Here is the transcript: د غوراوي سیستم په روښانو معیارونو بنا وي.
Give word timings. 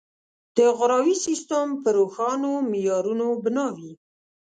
د 0.57 0.59
غوراوي 0.77 1.15
سیستم 1.25 1.65
په 1.83 1.89
روښانو 1.97 2.51
معیارونو 2.71 3.27
بنا 3.43 3.67
وي. 3.75 3.91